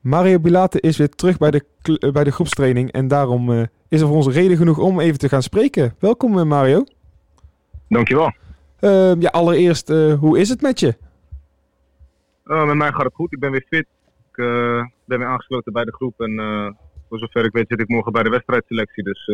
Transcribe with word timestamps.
Mario 0.00 0.38
Bilate 0.38 0.80
is 0.80 0.96
weer 0.96 1.08
terug 1.08 1.38
bij 1.38 1.50
de, 1.50 1.64
eh, 1.82 2.12
bij 2.12 2.24
de 2.24 2.32
groepstraining. 2.32 2.92
En 2.92 3.08
daarom 3.08 3.52
eh, 3.52 3.62
is 3.88 4.00
er 4.00 4.06
voor 4.06 4.16
ons 4.16 4.28
reden 4.28 4.56
genoeg 4.56 4.78
om 4.78 5.00
even 5.00 5.18
te 5.18 5.28
gaan 5.28 5.42
spreken. 5.42 5.94
Welkom 5.98 6.38
eh, 6.38 6.44
Mario. 6.44 6.84
Dankjewel. 7.88 8.32
Ehm, 8.80 9.20
ja, 9.20 9.28
allereerst, 9.28 9.88
hoe 10.18 10.38
is 10.38 10.48
het 10.48 10.62
met 10.62 10.80
je? 10.80 10.96
Uh, 12.44 12.66
met 12.66 12.76
mij 12.76 12.92
gaat 12.92 13.04
het 13.04 13.14
goed. 13.14 13.32
Ik 13.32 13.40
ben 13.40 13.50
weer 13.50 13.66
fit. 13.68 13.86
Ik 14.30 14.36
ben 15.04 15.18
weer 15.18 15.26
aangesloten 15.26 15.72
bij 15.72 15.84
de 15.84 15.92
groep. 15.92 16.20
En 16.20 16.36
voor 17.08 17.18
zover 17.18 17.44
ik 17.44 17.52
weet 17.52 17.68
zit 17.68 17.80
ik 17.80 17.88
morgen 17.88 18.12
bij 18.12 18.22
de 18.22 18.28
wedstrijdselectie. 18.28 19.04
Dus 19.04 19.26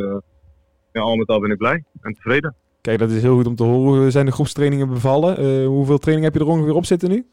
ja, 0.92 1.00
al 1.00 1.16
met 1.16 1.28
al 1.28 1.40
ben 1.40 1.50
ik 1.50 1.56
blij 1.58 1.84
en 2.00 2.12
tevreden. 2.12 2.54
Kijk, 2.80 2.98
dat 2.98 3.10
is 3.10 3.22
heel 3.22 3.34
goed 3.36 3.46
om 3.46 3.54
te 3.54 3.64
horen. 3.64 4.00
Hoe 4.00 4.10
zijn 4.10 4.26
de 4.26 4.32
groepstrainingen 4.32 4.88
bevallen? 4.88 5.64
Hoeveel 5.64 5.98
training 5.98 6.26
heb 6.26 6.34
je 6.34 6.40
er 6.48 6.52
ongeveer 6.52 6.74
op 6.74 6.84
zitten 6.84 7.10
nu? 7.10 7.26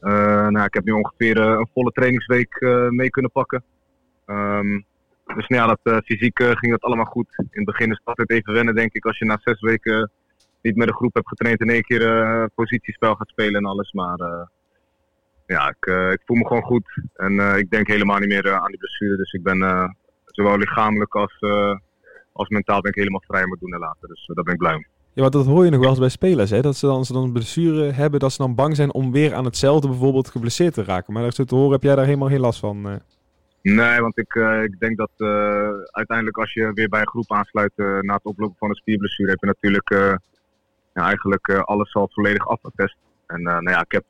Eh, 0.00 0.48
nou, 0.48 0.64
ik 0.64 0.74
heb 0.74 0.84
nu 0.84 0.92
ongeveer 0.92 1.40
eh, 1.40 1.46
een 1.46 1.68
volle 1.72 1.90
trainingsweek 1.90 2.54
eh, 2.54 2.88
mee 2.88 3.10
kunnen 3.10 3.30
pakken. 3.30 3.64
Ehm, 4.26 4.80
dus 5.34 5.46
nou 5.48 5.68
ja, 5.68 5.78
dat, 5.82 6.04
fysiek 6.04 6.42
ging 6.42 6.70
dat 6.72 6.82
allemaal 6.82 7.04
goed. 7.04 7.34
In 7.36 7.46
het 7.50 7.64
begin 7.64 7.90
is 7.90 7.96
het 7.98 8.06
altijd 8.06 8.30
even 8.30 8.52
wennen, 8.52 8.74
denk 8.74 8.92
ik, 8.92 9.04
als 9.04 9.18
je 9.18 9.24
na 9.24 9.38
zes 9.42 9.60
weken 9.60 10.10
niet 10.62 10.76
met 10.76 10.88
de 10.88 10.94
groep 10.94 11.14
hebt 11.14 11.28
getraind 11.28 11.60
in 11.60 11.70
één 11.70 11.82
keer 11.82 12.48
positiespel 12.54 13.14
gaat 13.14 13.28
spelen 13.28 13.54
en 13.54 13.64
alles. 13.64 13.92
Maar 13.92 14.48
ja, 15.46 15.68
ik, 15.68 15.86
ik 16.12 16.22
voel 16.24 16.36
me 16.36 16.46
gewoon 16.46 16.62
goed. 16.62 17.02
En 17.14 17.38
ik 17.58 17.70
denk 17.70 17.86
helemaal 17.86 18.18
niet 18.18 18.28
meer 18.28 18.52
aan 18.52 18.70
die 18.70 18.78
blessure. 18.78 19.16
Dus 19.16 19.32
ik 19.32 19.42
ben 19.42 19.58
zowel 20.26 20.58
lichamelijk 20.58 21.14
als, 21.14 21.38
als 22.32 22.48
mentaal 22.48 22.80
ben 22.80 22.90
ik 22.90 22.98
helemaal 22.98 23.22
vrij 23.26 23.44
om 23.44 23.50
het 23.50 23.60
doen 23.60 23.74
en 23.74 23.80
laten. 23.80 24.08
Dus 24.08 24.30
daar 24.34 24.44
ben 24.44 24.54
ik 24.54 24.60
blij 24.60 24.74
om. 24.74 24.84
Ja, 25.12 25.22
want 25.22 25.32
dat 25.32 25.46
hoor 25.46 25.64
je 25.64 25.70
nog 25.70 25.80
wel 25.80 25.88
eens 25.88 25.98
bij 25.98 26.08
spelers, 26.08 26.50
hè? 26.50 26.60
Dat 26.60 26.76
ze 26.76 26.86
dan, 26.86 26.96
als 26.96 27.06
ze 27.06 27.12
dan 27.12 27.32
blessure 27.32 27.92
hebben, 27.92 28.20
dat 28.20 28.32
ze 28.32 28.38
dan 28.42 28.54
bang 28.54 28.76
zijn 28.76 28.92
om 28.92 29.12
weer 29.12 29.34
aan 29.34 29.44
hetzelfde 29.44 29.88
bijvoorbeeld 29.88 30.28
geblesseerd 30.28 30.74
te 30.74 30.84
raken. 30.84 31.12
Maar 31.12 31.32
zo 31.32 31.44
te 31.44 31.54
horen 31.54 31.72
heb 31.72 31.82
jij 31.82 31.94
daar 31.94 32.04
helemaal 32.04 32.28
geen 32.28 32.40
last 32.40 32.60
van. 32.60 32.88
eh. 32.88 32.94
Nee, 33.62 34.00
want 34.00 34.18
ik, 34.18 34.34
eh, 34.34 34.62
ik 34.62 34.80
denk 34.80 34.96
dat 34.96 35.10
eh, 35.16 35.70
uiteindelijk 35.90 36.38
als 36.38 36.52
je 36.52 36.72
weer 36.72 36.88
bij 36.88 37.00
een 37.00 37.08
groep 37.08 37.32
aansluit 37.32 37.72
na 37.76 38.14
het 38.14 38.24
oplopen 38.24 38.56
van 38.58 38.68
een 38.68 38.74
spierblessure, 38.74 39.30
heb 39.30 39.40
je 39.40 39.46
natuurlijk 39.46 40.20
eigenlijk 40.92 41.48
alles 41.50 41.94
al 41.94 42.08
volledig 42.12 42.48
afgetest. 42.48 42.96
En 43.26 43.42
nou 43.42 43.70
ja, 43.70 43.80
ik 43.80 43.92
heb 43.92 44.04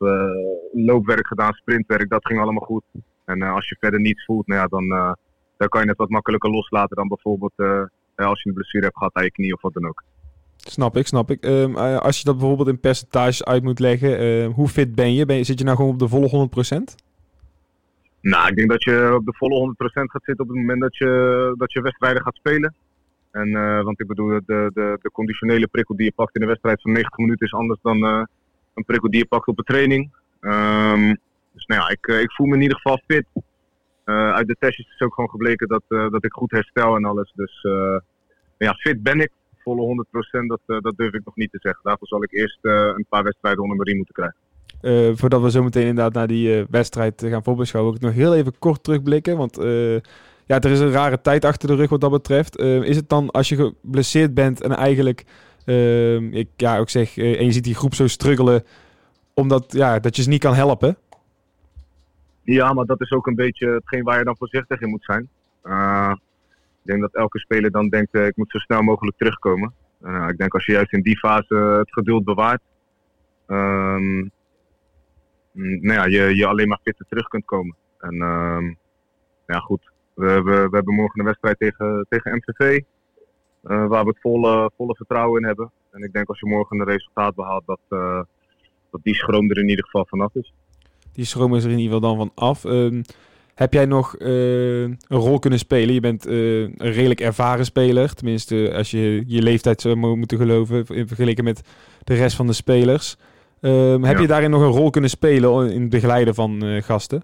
loopwerk 0.73 1.27
gedaan, 1.27 1.53
sprintwerk, 1.53 2.09
dat 2.09 2.27
ging 2.27 2.41
allemaal 2.41 2.65
goed. 2.65 2.83
En 3.25 3.43
als 3.43 3.69
je 3.69 3.77
verder 3.81 4.01
niets 4.01 4.25
voelt, 4.25 4.47
nou 4.47 4.61
ja, 4.61 4.67
dan, 4.67 5.17
dan 5.57 5.69
kan 5.69 5.83
je 5.83 5.89
het 5.89 5.99
wat 5.99 6.09
makkelijker 6.09 6.51
loslaten 6.51 6.97
dan 6.97 7.09
bijvoorbeeld 7.09 7.53
als 8.15 8.43
je 8.43 8.49
een 8.49 8.55
blessure 8.55 8.85
hebt 8.85 8.97
gehad 8.97 9.15
aan 9.15 9.25
je 9.25 9.31
knie 9.31 9.55
of 9.55 9.63
wat 9.63 9.73
dan 9.73 9.87
ook. 9.87 10.03
Snap 10.69 10.97
ik, 10.97 11.07
snap 11.07 11.31
ik. 11.31 11.43
Ehm, 11.43 11.77
eh, 11.77 11.99
als 11.99 12.19
je 12.19 12.25
dat 12.25 12.39
bijvoorbeeld 12.39 12.69
in 12.69 12.81
percentages 12.81 13.45
uit 13.45 13.63
moet 13.63 13.79
leggen, 13.79 14.19
ehm, 14.19 14.51
hoe 14.51 14.69
fit 14.69 14.95
ben 14.95 15.15
je? 15.15 15.27
ben 15.27 15.37
je? 15.37 15.45
Zit 15.45 15.59
je 15.59 15.65
nou 15.65 15.77
gewoon 15.77 15.93
op 15.93 15.99
de 15.99 16.09
volle 16.09 16.29
100%? 16.29 16.95
Nou, 18.21 18.49
ik 18.49 18.57
denk 18.57 18.71
dat 18.71 18.83
je 18.83 19.15
op 19.15 19.25
de 19.25 19.35
volle 19.37 19.55
100% 19.55 20.11
gaat 20.11 20.25
zitten 20.25 20.45
op 20.45 20.51
het 20.51 20.59
moment 20.59 20.81
dat 20.81 20.97
je, 20.97 21.55
dat 21.57 21.73
je 21.73 21.81
wedstrijden 21.81 22.23
gaat 22.23 22.35
spelen. 22.35 22.75
En, 23.31 23.57
eh, 23.57 23.83
want 23.83 24.01
ik 24.01 24.07
bedoel, 24.07 24.29
de, 24.29 24.71
de, 24.75 24.99
de 25.03 25.11
conditionele 25.13 25.67
prikkel 25.67 25.97
die 25.97 26.05
je 26.05 26.13
pakt 26.13 26.35
in 26.37 26.43
een 26.43 26.49
wedstrijd 26.49 26.83
van 26.83 26.93
90 26.93 27.19
minuten 27.19 27.47
is 27.47 27.53
anders 27.53 27.81
dan 27.83 28.05
eh, 28.05 28.23
een 28.75 28.85
prikkel 28.85 29.11
die 29.11 29.21
je 29.21 29.27
pakt 29.27 29.47
op 29.47 29.59
een 29.59 29.65
training. 29.65 30.11
Ehm, 30.41 31.15
dus 31.53 31.67
nou 31.67 31.81
ja, 31.81 31.89
ik, 31.89 32.07
ik 32.07 32.33
voel 32.33 32.47
me 32.47 32.55
in 32.55 32.63
ieder 32.63 32.77
geval 32.77 33.01
fit. 33.07 33.27
Uit 34.05 34.47
de 34.47 34.57
testjes 34.59 34.87
is 34.95 35.01
ook 35.01 35.15
gewoon 35.15 35.31
gebleken 35.31 35.69
dat, 35.69 35.83
dat 35.89 36.25
ik 36.25 36.33
goed 36.33 36.51
herstel 36.51 36.97
en 36.97 37.05
alles. 37.05 37.33
Dus 37.35 37.67
ja, 38.59 38.75
fit 38.75 39.03
ben 39.03 39.21
ik. 39.21 39.31
Volle 39.63 39.83
100% 39.83 40.49
dat, 40.49 40.61
eh, 40.67 40.77
dat 40.81 40.97
durf 40.97 41.13
ik 41.13 41.25
nog 41.25 41.37
niet 41.37 41.51
te 41.51 41.59
zeggen. 41.61 41.81
Daarvoor 41.83 42.07
zal 42.09 42.23
ik 42.23 42.33
eerst 42.33 42.59
eh, 42.63 42.73
een 42.73 43.07
paar 43.09 43.23
wedstrijden 43.23 43.63
onder 43.63 43.77
mijn 43.77 43.89
riem 43.89 43.97
moeten 43.97 44.15
krijgen. 44.15 44.39
Eh, 44.81 45.17
voordat 45.17 45.43
we 45.43 45.51
zo 45.51 45.63
meteen 45.63 45.87
inderdaad 45.87 46.13
naar 46.13 46.27
die 46.27 46.59
eh, 46.59 46.65
wedstrijd 46.71 47.25
gaan 47.27 47.43
voorbeschouwen, 47.43 47.93
wil 47.93 48.01
ik 48.01 48.17
nog 48.17 48.25
heel 48.25 48.35
even 48.35 48.59
kort 48.59 48.85
terugblikken. 48.85 49.37
Want 49.37 49.57
ja, 50.47 50.61
er 50.61 50.71
is 50.71 50.81
een 50.81 50.91
rare 50.91 51.21
tijd 51.21 51.45
achter 51.45 51.69
de 51.69 51.75
rug 51.75 51.91
wat 51.91 52.01
dat 52.01 52.11
betreft. 52.11 52.59
Is 52.59 52.97
het 52.97 53.09
dan 53.09 53.31
als 53.31 53.49
je 53.49 53.57
geblesseerd 53.57 54.35
bent 54.35 54.63
en 54.63 54.73
eigenlijk, 54.73 55.25
ik 56.31 56.49
ja, 56.57 56.79
ook 56.79 56.91
zeg, 56.91 57.17
en 57.17 57.45
je 57.45 57.53
ziet 57.53 57.65
die 57.65 57.75
groep 57.75 57.95
zo 57.95 58.07
struggelen, 58.07 58.65
omdat 59.35 59.73
ja, 59.73 59.99
dat 59.99 60.17
je 60.17 60.23
ze 60.23 60.29
niet 60.29 60.41
kan 60.41 60.55
helpen? 60.55 60.97
Ja, 62.43 62.73
maar 62.73 62.85
dat 62.85 63.01
is 63.01 63.11
ook 63.11 63.27
een 63.27 63.35
beetje 63.35 63.69
hetgeen 63.69 64.03
waar 64.03 64.19
je 64.19 64.25
dan 64.25 64.37
voorzichtig 64.37 64.81
in 64.81 64.89
moet 64.89 65.05
zijn. 65.05 65.29
Ik 66.83 66.91
denk 66.91 67.01
dat 67.01 67.15
elke 67.15 67.39
speler 67.39 67.71
dan 67.71 67.89
denkt, 67.89 68.15
eh, 68.15 68.27
ik 68.27 68.37
moet 68.37 68.51
zo 68.51 68.59
snel 68.59 68.83
mogelijk 68.83 69.17
terugkomen. 69.17 69.75
Eh, 70.01 70.27
ik 70.29 70.39
denk 70.39 70.55
als 70.55 70.67
je 70.67 70.73
juist 70.73 70.93
in 70.93 71.03
die 71.03 71.19
fase 71.19 71.55
het 71.55 71.93
geduld 71.93 72.25
bewaart, 72.25 72.63
nou 73.47 74.31
ja, 75.83 76.05
je, 76.05 76.37
je 76.37 76.47
alleen 76.47 76.69
maar 76.69 76.81
fitter 76.83 77.07
terug 77.09 77.29
kunt 77.29 77.45
komen. 77.45 77.77
En 77.99 78.23
ehm, 78.23 78.65
ja, 79.47 79.59
goed. 79.59 79.91
We, 80.15 80.43
we, 80.43 80.69
hebben 80.71 80.95
morgen 80.95 81.21
een 81.21 81.27
wedstrijd 81.27 81.59
tegen, 81.59 82.07
tegen 82.09 82.37
MVV, 82.37 82.81
eh, 83.63 83.87
waar 83.87 84.03
we 84.03 84.11
het 84.11 84.21
volle, 84.21 84.71
volle 84.77 84.95
vertrouwen 84.95 85.41
in 85.41 85.47
hebben. 85.47 85.71
En 85.91 86.03
ik 86.03 86.13
denk 86.13 86.29
als 86.29 86.41
je 86.41 86.47
morgen 86.47 86.81
een 86.81 86.87
resultaat 86.87 87.35
behaalt, 87.35 87.67
dat, 87.67 87.81
dat 88.91 89.01
die 89.03 89.15
schroom 89.15 89.51
er 89.51 89.59
in 89.59 89.69
ieder 89.69 89.85
geval 89.85 90.07
vanaf 90.07 90.35
is. 90.35 90.53
Die 91.13 91.25
schroom 91.25 91.55
is 91.55 91.65
er 91.65 91.71
in 91.71 91.79
ieder 91.79 91.95
geval 91.95 92.17
dan 92.17 92.19
van 92.19 92.47
af. 92.49 92.65
Ehm, 92.65 93.03
heb 93.61 93.73
jij 93.73 93.85
nog 93.87 94.17
eh, 94.17 94.83
een 94.83 94.99
rol 95.09 95.39
kunnen 95.39 95.59
spelen? 95.59 95.95
Je 95.95 96.01
bent 96.01 96.27
eh, 96.27 96.61
een 96.61 96.93
redelijk 96.93 97.21
ervaren 97.21 97.65
speler. 97.65 98.15
Tenminste, 98.15 98.73
als 98.75 98.91
je 98.91 99.23
je 99.27 99.43
leeftijd 99.43 99.81
zou 99.81 99.95
mo- 99.97 100.17
moeten 100.17 100.39
geloven. 100.39 100.85
In 100.87 101.07
vergeleken 101.07 101.45
met 101.45 101.63
de 102.05 102.15
rest 102.15 102.37
van 102.37 102.47
de 102.47 102.53
spelers. 102.53 103.17
Ehm, 103.61 104.03
heb 104.03 104.15
Ja. 104.17 104.21
je 104.21 104.27
daarin 104.27 104.51
nog 104.51 104.61
een 104.63 104.79
rol 104.81 104.91
kunnen 104.91 105.11
spelen 105.11 105.71
in 105.73 105.81
het 105.81 105.91
begeleiden 105.91 106.35
van 106.35 106.63
eh, 106.65 106.83
gasten? 106.83 107.23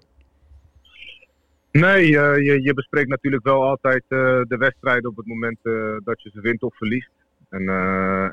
Nee, 1.71 2.07
je, 2.07 2.59
je 2.63 2.73
bespreekt 2.73 3.09
natuurlijk 3.09 3.43
wel 3.43 3.63
altijd 3.63 4.03
de 4.07 4.55
wedstrijden 4.59 5.09
op 5.09 5.17
het 5.17 5.25
moment 5.27 5.57
dat 6.03 6.21
je 6.21 6.29
ze 6.33 6.41
wint 6.41 6.61
of 6.63 6.75
verliest. 6.77 7.09
En, 7.49 7.69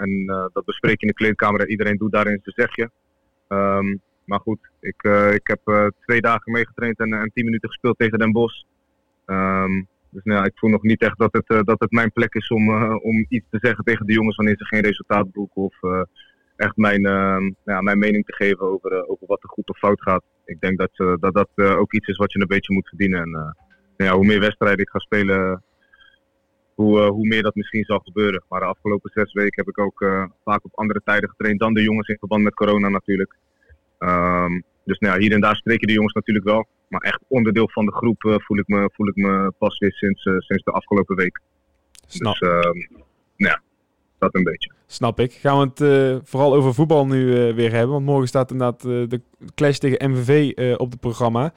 en 0.00 0.26
dat 0.53 0.64
bespreek 0.64 1.00
je 1.00 1.06
in 1.06 1.09
de 1.09 1.14
kleedkamer. 1.25 1.69
Iedereen 1.69 1.97
doet 1.97 2.12
daarin 2.12 2.41
zijn 2.43 2.54
zegje. 2.69 2.91
Ehm, 3.48 3.97
maar 4.25 4.41
goed, 4.41 4.59
ik, 4.81 5.03
eh, 5.03 5.35
ik 5.35 5.47
heb 5.47 5.61
eh, 5.65 5.87
twee 6.01 6.21
dagen 6.21 6.53
meegetraind 6.53 6.99
en, 6.99 7.12
en 7.12 7.31
tien 7.35 7.45
minuten 7.45 7.69
gespeeld 7.69 7.99
tegen 7.99 8.19
Den 8.19 8.33
Bosch. 8.33 8.62
Ehm, 9.25 9.83
dus 10.11 10.25
nou, 10.25 10.45
ik 10.45 10.53
voel 10.55 10.71
nog 10.71 10.83
niet 10.83 11.01
echt 11.01 11.19
dat 11.19 11.33
het, 11.33 11.49
eh, 11.49 11.62
dat 11.62 11.81
het 11.81 11.91
mijn 11.91 12.12
plek 12.12 12.35
is 12.35 12.49
om, 12.49 12.93
om 12.95 13.27
iets 13.29 13.47
te 13.51 13.59
zeggen 13.61 13.85
tegen 13.85 14.07
de 14.07 14.12
jongens 14.12 14.37
wanneer 14.37 14.57
ze 14.57 14.65
geen 14.65 14.83
resultaat 14.83 15.33
boeken. 15.33 15.62
Of 15.62 16.07
echt 16.57 16.77
mijn, 16.77 17.07
ehm, 17.07 17.51
ja, 17.65 17.81
mijn 17.81 17.99
mening 17.99 18.27
te 18.27 18.35
geven 18.35 18.61
over, 18.61 19.09
over 19.09 19.27
wat 19.27 19.43
er 19.43 19.49
goed 19.49 19.69
of 19.69 19.79
fout 19.79 20.03
gaat. 20.03 20.23
Ik 20.45 20.61
denk 20.61 20.79
dat 20.79 21.21
dat, 21.21 21.35
dat 21.35 21.77
ook 21.77 21.93
iets 21.93 22.09
is 22.09 22.17
wat 22.17 22.33
je 22.33 22.41
een 22.41 22.47
beetje 22.47 22.75
moet 22.75 22.89
verdienen. 22.89 23.21
En 23.21 23.31
nou 23.31 24.11
ja, 24.11 24.12
hoe 24.12 24.27
meer 24.27 24.41
wedstrijden 24.41 24.81
ik 24.81 24.91
ga 24.91 24.99
spelen, 24.99 25.62
hoe, 26.75 27.01
hoe 27.01 27.27
meer 27.27 27.43
dat 27.43 27.55
misschien 27.55 27.85
zal 27.85 27.99
gebeuren. 27.99 28.45
Maar 28.49 28.61
de 28.61 28.67
afgelopen 28.67 29.11
zes 29.15 29.33
weken 29.33 29.65
heb 29.65 29.69
ik 29.69 29.79
ook 29.79 30.05
vaak 30.45 30.65
op 30.65 30.75
andere 30.75 31.01
tijden 31.05 31.29
getraind 31.29 31.61
dan 31.61 31.75
de 31.75 31.83
jongens 31.83 32.09
in 32.09 32.19
verband 32.19 32.43
met 32.43 32.55
corona 32.55 32.89
natuurlijk. 32.89 33.37
Ehm, 34.04 34.60
dus 34.84 34.98
nou 34.98 35.15
ja, 35.15 35.20
hier 35.20 35.32
en 35.32 35.41
daar 35.41 35.56
spreken 35.56 35.87
de 35.87 35.92
jongens 35.92 36.15
natuurlijk 36.15 36.44
wel. 36.47 36.66
Maar 36.88 37.00
echt 37.00 37.20
onderdeel 37.28 37.69
van 37.69 37.84
de 37.84 37.92
groep 37.92 38.25
eh, 38.25 38.34
voel, 38.38 38.59
ik 38.59 38.69
me, 38.69 38.91
voel 38.92 39.09
ik 39.09 39.16
me 39.16 39.53
pas 39.59 39.78
weer 39.78 39.92
sinds, 39.92 40.25
eh, 40.25 40.38
sinds 40.38 40.65
de 40.65 40.70
afgelopen 40.70 41.16
week. 41.16 41.41
Snap, 42.06 42.38
Dus 42.38 42.48
ehm, 42.48 42.78
nou 43.37 43.53
ja, 43.53 43.60
dat 44.19 44.34
een 44.34 44.43
beetje. 44.43 44.72
snap 44.87 45.20
ik. 45.20 45.32
Gaan 45.32 45.59
we 45.59 45.64
het 45.64 45.81
eh, 45.81 46.25
vooral 46.25 46.54
over 46.54 46.75
voetbal 46.75 47.06
nu 47.06 47.26
weer 47.54 47.72
hebben. 47.72 47.93
Want 47.93 48.04
morgen 48.04 48.28
staat 48.28 48.50
inderdaad 48.50 48.82
de 48.82 49.20
clash 49.54 49.78
tegen 49.78 50.10
MVV 50.10 50.53
op 50.76 50.91
het 50.91 51.00
programma. 51.00 51.53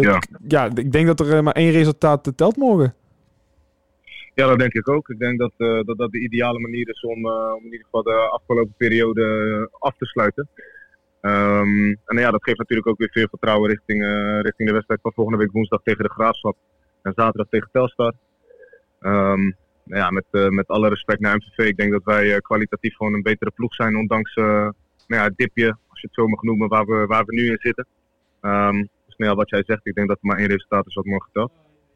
Ja. 0.00 0.22
ja, 0.48 0.70
ik 0.74 0.92
denk 0.92 1.06
dat 1.06 1.20
er 1.20 1.42
maar 1.42 1.54
één 1.54 1.70
resultaat 1.70 2.32
telt 2.36 2.56
morgen. 2.56 2.94
Ja, 4.34 4.46
dat 4.46 4.58
denk 4.58 4.72
ik 4.72 4.88
ook. 4.88 5.08
Ik 5.08 5.18
denk 5.18 5.38
dat 5.38 5.52
dat, 5.56 5.98
dat 5.98 6.12
de 6.12 6.20
ideale 6.20 6.58
manier 6.58 6.88
is 6.88 7.00
om, 7.02 7.26
om 7.26 7.58
in 7.58 7.64
ieder 7.64 7.84
geval 7.84 8.02
de 8.02 8.28
afgelopen 8.30 8.74
periode 8.76 9.68
af 9.78 9.96
te 9.96 10.04
sluiten. 10.04 10.48
Ehm, 11.26 11.94
en 12.04 12.18
ja, 12.18 12.30
dat 12.30 12.44
geeft 12.44 12.58
natuurlijk 12.58 12.88
ook 12.88 12.98
weer 12.98 13.10
veel 13.12 13.28
vertrouwen 13.28 13.70
richting, 13.70 14.02
eh, 14.02 14.40
richting 14.40 14.68
de 14.68 14.74
wedstrijd 14.74 15.00
van 15.00 15.12
volgende 15.12 15.38
week 15.38 15.52
woensdag 15.52 15.80
tegen 15.82 16.02
de 16.02 16.10
Graafschap. 16.10 16.56
En 17.02 17.12
zaterdag 17.16 17.46
tegen 17.50 17.68
Telstar. 17.72 18.12
Ehm, 19.00 19.42
nou 19.84 20.00
ja, 20.02 20.10
met, 20.10 20.24
eh, 20.30 20.48
met 20.48 20.68
alle 20.68 20.88
respect 20.88 21.20
naar 21.20 21.36
MVV. 21.36 21.68
Ik 21.68 21.76
denk 21.76 21.92
dat 21.92 22.04
wij 22.04 22.34
eh, 22.34 22.40
kwalitatief 22.40 22.96
gewoon 22.96 23.14
een 23.14 23.22
betere 23.22 23.50
ploeg 23.50 23.74
zijn. 23.74 23.96
Ondanks 23.96 24.34
nou 24.34 24.72
ja, 25.06 25.22
het 25.22 25.36
dipje, 25.36 25.66
als 25.66 26.00
je 26.00 26.06
het 26.06 26.14
zo 26.14 26.26
mag 26.26 26.42
noemen, 26.42 26.68
waar 26.68 26.86
we, 26.86 27.06
waar 27.06 27.24
we 27.24 27.34
nu 27.34 27.50
in 27.50 27.58
zitten. 27.60 27.86
Ehm, 28.40 28.84
dus 29.06 29.16
nou 29.16 29.36
wat 29.36 29.50
jij 29.50 29.62
zegt, 29.66 29.86
ik 29.86 29.94
denk 29.94 30.08
dat 30.08 30.18
er 30.20 30.26
maar 30.26 30.38
één 30.38 30.48
resultaat 30.48 30.86
is 30.86 30.94
wat 30.94 31.04
morgen 31.04 31.30
telt. 31.32 31.52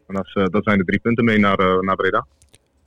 En 0.07 0.15
eh, 0.15 0.45
dat 0.45 0.65
zijn 0.65 0.79
de 0.79 0.85
drie 0.85 1.01
punten 1.01 1.25
mee 1.25 1.39
naar, 1.39 1.85
naar 1.85 1.97
Breda. 1.97 2.27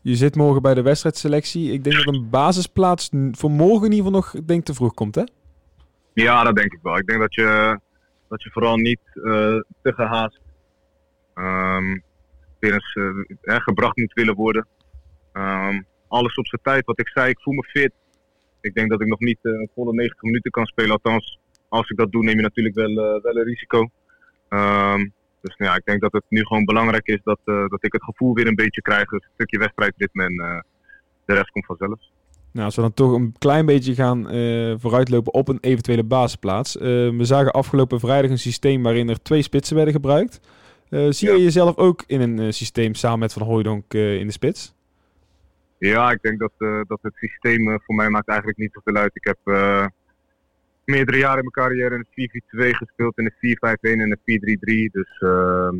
Je 0.02 0.16
zit 0.16 0.36
morgen 0.36 0.62
bij 0.62 0.74
de 0.74 0.82
wedstrijdselectie. 0.82 1.72
Ik 1.72 1.84
denk 1.84 1.96
dat 1.96 2.16
een 2.16 2.30
basisplaats 2.30 3.10
voor 3.32 3.52
morgen 3.52 3.86
in 3.86 3.92
ieder 3.92 4.06
geval 4.06 4.12
nog 4.12 4.46
denk, 4.46 4.66
te 4.66 4.74
vroeg 4.74 4.94
komt, 4.94 5.16
hè? 5.16 5.24
Ja, 6.14 6.44
dat 6.44 6.56
denk 6.56 6.74
ik 6.74 6.80
wel. 6.82 6.98
Ik 6.98 7.08
denk 7.08 7.20
dat 7.20 7.34
je, 7.34 7.80
dat 8.30 8.44
je 8.44 8.50
vooral 8.52 8.78
niet 8.78 9.00
eh, 9.14 9.60
te 9.82 9.94
gehaast 9.94 10.42
weer 12.60 12.74
eens 12.74 12.98
eh, 13.42 13.56
gebracht 13.56 13.98
moet 13.98 14.14
willen 14.14 14.36
worden. 14.36 14.68
Ehm, 15.32 15.82
alles 16.08 16.36
op 16.36 16.48
zijn 16.48 16.62
tijd. 16.64 16.86
Wat 16.86 17.00
ik 17.00 17.08
zei, 17.08 17.30
ik 17.30 17.40
voel 17.42 17.54
me 17.54 17.64
fit. 17.64 17.92
Ik 18.62 18.74
denk 18.74 18.90
dat 18.90 19.02
ik 19.02 19.08
nog 19.08 19.20
niet 19.20 19.40
een 19.42 19.70
volle 19.76 19.94
90 19.94 20.22
minuten 20.22 20.52
kan 20.52 20.66
spelen. 20.66 20.92
Althans, 20.92 21.40
als 21.68 21.90
ik 21.90 21.98
dat 21.98 22.12
doe, 22.12 22.24
neem 22.24 22.36
je 22.36 22.42
natuurlijk 22.42 22.76
wel, 22.76 22.90
eh, 22.90 23.22
wel 23.24 23.38
een 23.38 23.44
risico. 23.44 23.90
Ehm, 24.50 25.08
Dus 25.42 25.56
nou 25.56 25.72
ja, 25.72 25.78
ik 25.78 25.86
denk 25.86 26.02
dat 26.02 26.12
het 26.12 26.24
nu 26.30 26.46
gewoon 26.46 26.66
belangrijk 26.66 27.08
is 27.08 27.20
dat, 27.24 27.40
dat 27.46 27.84
ik 27.84 27.94
het 27.94 28.04
gevoel 28.04 28.34
weer 28.34 28.48
een 28.48 28.56
beetje 28.56 28.82
krijg. 28.82 29.12
Een 29.12 29.24
stukje 29.34 29.58
wedstrijdritme 29.58 30.24
en 30.24 30.36
de 31.26 31.34
rest 31.34 31.50
komt 31.50 31.66
vanzelf. 31.66 32.00
Nou, 32.54 32.66
als 32.66 32.76
we 32.76 32.82
dan 32.82 32.94
toch 32.94 33.14
een 33.14 33.36
klein 33.38 33.66
beetje 33.66 33.96
gaan 33.96 34.30
eh, 34.30 34.74
vooruitlopen 34.78 35.34
op 35.34 35.48
een 35.48 35.58
eventuele 35.62 36.04
basisplaats. 36.04 36.78
Eh, 36.78 36.84
we 36.86 37.20
zagen 37.26 37.52
afgelopen 37.52 38.00
vrijdag 38.00 38.32
een 38.32 38.38
systeem 38.40 38.84
waarin 38.84 39.10
er 39.10 39.22
twee 39.22 39.42
spitsen 39.42 39.76
werden 39.76 39.94
gebruikt. 39.94 40.40
Eh, 40.90 41.08
zie 41.10 41.30
Ja. 41.30 41.36
je 41.36 41.44
jezelf 41.44 41.78
ook 41.78 42.04
in 42.08 42.22
een 42.22 42.54
systeem 42.54 42.94
samen 42.94 43.20
met 43.20 43.34
Van 43.34 43.42
Hooijdonk 43.42 43.94
eh, 43.94 44.16
in 44.20 44.28
de 44.28 44.34
spits? 44.34 44.74
Ja, 45.78 46.12
ik 46.12 46.22
denk 46.22 46.40
dat, 46.40 46.52
dat 46.88 47.00
het 47.02 47.14
systeem 47.16 47.80
voor 47.86 47.96
mij 47.96 48.10
maakt 48.10 48.28
eigenlijk 48.28 48.58
niet 48.58 48.72
zoveel 48.74 49.02
uit. 49.02 49.12
Ik 49.16 49.24
heb 49.24 49.38
meerdere 50.86 51.18
jaren 51.18 51.44
in 51.44 51.50
mijn 51.54 51.68
carrière 51.68 51.96
in 51.96 52.06
een 52.16 52.30
4-4-2 52.72 52.74
gespeeld, 52.76 53.18
in 53.18 53.26
een 53.26 53.56
4-5-1 53.58 54.00
en 54.02 54.12
een 54.12 54.20
4-3-3. 54.88 54.92
Dus 54.92 55.18
ehm, 55.20 55.76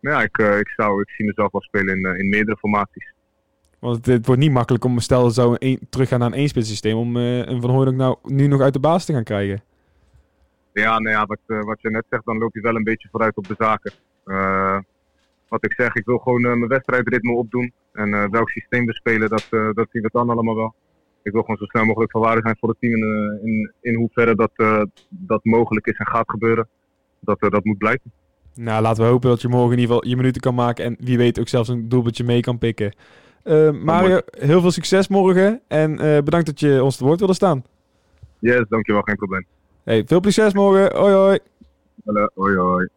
ja, 0.00 0.22
ik, 0.22 0.38
ik, 0.38 0.68
zou, 0.76 1.00
ik 1.00 1.10
zie 1.10 1.26
mezelf 1.26 1.52
wel 1.52 1.60
spelen 1.62 1.96
in, 1.98 2.18
in 2.18 2.28
meerdere 2.28 2.56
formaties. 2.56 3.12
Want 3.86 3.96
het, 3.96 4.06
het 4.06 4.26
wordt 4.26 4.40
niet 4.40 4.52
makkelijk 4.52 4.84
om, 4.84 4.98
stel 4.98 5.30
zou 5.30 5.56
een, 5.58 5.78
teruggaan 5.90 6.18
naar 6.18 6.28
een 6.28 6.38
één-spits 6.38 6.68
systeem, 6.68 6.96
om 6.96 7.16
eh, 7.16 7.38
een 7.38 7.60
Van 7.60 7.70
Hooijdonk 7.70 7.96
nou 7.96 8.16
nu 8.22 8.46
nog 8.46 8.60
uit 8.60 8.72
de 8.72 8.80
baas 8.80 9.04
te 9.04 9.12
gaan 9.12 9.24
krijgen. 9.24 9.62
Ja, 10.72 10.98
nou 10.98 11.16
ja, 11.16 11.26
wat, 11.26 11.38
eh, 11.46 11.64
wat 11.64 11.80
je 11.80 11.90
net 11.90 12.04
zegt, 12.10 12.24
dan 12.24 12.38
loop 12.38 12.54
je 12.54 12.60
wel 12.60 12.76
een 12.76 12.84
beetje 12.84 13.08
vooruit 13.10 13.36
op 13.36 13.46
de 13.46 13.54
zaken. 13.58 13.92
Eh, 14.24 14.78
wat 15.48 15.64
ik 15.64 15.72
zeg, 15.72 15.94
ik 15.94 16.04
wil 16.04 16.18
gewoon 16.18 16.40
mijn 16.40 16.68
wedstrijdritme 16.68 17.32
opdoen. 17.32 17.72
En 17.92 18.30
welk 18.30 18.50
systeem 18.50 18.86
we 18.86 18.94
spelen, 18.94 19.28
dat, 19.28 19.46
dat 19.50 19.88
zien 19.90 20.02
we 20.02 20.08
dan 20.12 20.30
allemaal 20.30 20.56
wel. 20.56 20.74
Ik 21.22 21.32
wil 21.32 21.40
gewoon 21.40 21.56
zo 21.56 21.64
snel 21.64 21.84
mogelijk 21.84 22.10
van 22.10 22.20
waarde 22.20 22.40
zijn 22.42 22.56
voor 22.58 22.68
het 22.68 22.80
team. 22.80 22.92
En, 22.92 23.40
in, 23.42 23.72
in 23.80 23.94
hoeverre 23.94 24.34
dat, 24.34 24.52
dat 25.08 25.44
mogelijk 25.44 25.86
is 25.86 25.96
en 25.96 26.06
gaat 26.06 26.30
gebeuren. 26.30 26.68
Dat, 27.20 27.40
dat 27.40 27.64
moet 27.64 27.78
blijken. 27.78 28.12
Nou, 28.54 28.82
laten 28.82 29.02
we 29.02 29.10
hopen 29.10 29.28
dat 29.28 29.40
je 29.40 29.48
morgen 29.48 29.72
in 29.72 29.78
ieder 29.78 29.94
geval 29.94 30.10
je 30.10 30.16
minuten 30.16 30.40
kan 30.40 30.54
maken 30.54 30.84
en 30.84 30.96
wie 31.00 31.18
weet 31.18 31.40
ook 31.40 31.48
zelfs 31.48 31.68
een 31.68 31.88
doelpuntje 31.88 32.24
mee 32.24 32.40
kan 32.40 32.58
pikken. 32.58 32.92
Eh, 33.46 33.70
Mario, 33.70 34.20
heel 34.38 34.60
veel 34.60 34.70
succes 34.70 35.08
morgen 35.08 35.60
en 35.68 35.98
eh, 35.98 36.22
bedankt 36.22 36.46
dat 36.46 36.60
je 36.60 36.82
ons 36.82 36.96
te 36.96 37.04
woord 37.04 37.18
wilde 37.18 37.34
staan. 37.34 37.64
Yes, 38.38 38.64
dankjewel, 38.68 39.02
geen 39.02 39.16
probleem. 39.16 39.46
Hey, 39.84 40.04
veel 40.06 40.20
succes 40.22 40.52
morgen. 40.52 40.96
Hoi 40.96 41.14
hoi. 41.14 41.38
Hallo, 42.04 42.28
hoi 42.34 42.56
hoi. 42.56 42.88